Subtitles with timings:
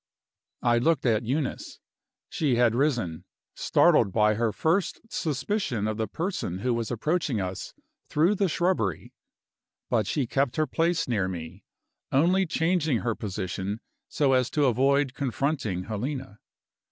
[0.63, 1.79] I looked at Eunice.
[2.27, 7.75] She had risen, startled by her first suspicion of the person who was approaching us
[8.09, 9.13] through the shrubbery;
[9.91, 11.65] but she kept her place near me,
[12.11, 13.79] only changing her position
[14.09, 16.39] so as to avoid confronting Helena.